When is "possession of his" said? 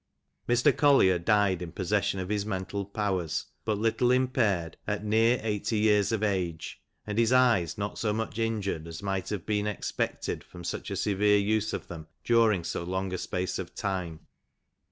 1.71-2.43